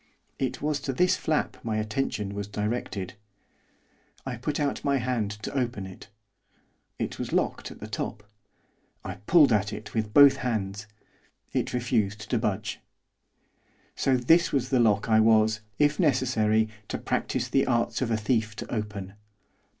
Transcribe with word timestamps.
It 0.39 0.63
was 0.63 0.79
to 0.79 0.93
this 0.93 1.15
flap 1.15 1.63
my 1.63 1.77
attention 1.77 2.33
was 2.33 2.47
directed. 2.47 3.13
I 4.25 4.35
put 4.35 4.59
out 4.59 4.83
my 4.83 4.97
hand 4.97 5.29
to 5.43 5.55
open 5.55 5.85
it; 5.85 6.09
it 6.97 7.19
was 7.19 7.31
locked 7.31 7.69
at 7.69 7.79
the 7.79 7.87
top. 7.87 8.27
I 9.03 9.17
pulled 9.27 9.53
at 9.53 9.71
it 9.71 9.93
with 9.93 10.11
both 10.11 10.37
hands; 10.37 10.87
it 11.53 11.71
refused 11.71 12.31
to 12.31 12.39
budge. 12.39 12.79
So 13.95 14.17
this 14.17 14.51
was 14.51 14.69
the 14.69 14.79
lock 14.79 15.07
I 15.07 15.19
was, 15.19 15.59
if 15.77 15.99
necessary, 15.99 16.67
to 16.87 16.97
practise 16.97 17.47
the 17.47 17.67
arts 17.67 18.01
of 18.01 18.09
a 18.09 18.17
thief 18.17 18.55
to 18.55 18.73
open. 18.73 19.13